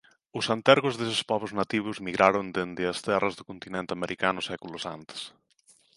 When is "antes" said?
4.97-5.21